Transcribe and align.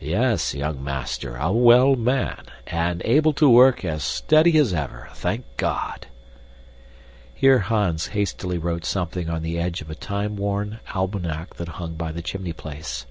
"Yes, 0.00 0.54
young 0.56 0.82
master, 0.82 1.36
a 1.36 1.52
well 1.52 1.94
man, 1.94 2.46
and 2.66 3.00
able 3.04 3.32
to 3.34 3.48
work 3.48 3.84
as 3.84 4.02
steady 4.02 4.58
as 4.58 4.74
ever, 4.74 5.08
thank 5.14 5.44
God!" 5.56 6.08
Here 7.32 7.60
Hans 7.60 8.08
hastily 8.08 8.58
wrote 8.58 8.84
something 8.84 9.30
on 9.30 9.42
the 9.42 9.56
edge 9.56 9.82
of 9.82 9.88
a 9.88 9.94
time 9.94 10.34
worn 10.34 10.80
almanac 10.96 11.54
that 11.58 11.68
hung 11.78 11.94
by 11.94 12.10
the 12.10 12.22
chimney 12.22 12.52
place. 12.52 13.06